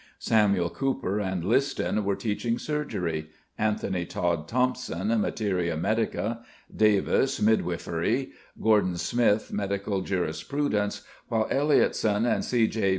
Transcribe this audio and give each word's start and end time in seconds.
Samuel 0.17 0.71
Cooper 0.71 1.19
and 1.19 1.45
Liston 1.45 2.03
were 2.03 2.15
teaching 2.15 2.57
surgery; 2.57 3.29
Anthony 3.59 4.03
Todd 4.07 4.47
Thompson, 4.47 5.09
materia 5.21 5.77
medica; 5.77 6.41
Davis, 6.75 7.39
midwifery; 7.39 8.31
Gordon 8.59 8.97
Smith, 8.97 9.53
medical 9.53 10.01
jurisprudence; 10.01 11.03
while 11.27 11.47
Elliotson 11.51 12.25
and 12.25 12.43
C. 12.43 12.65
J. 12.65 12.89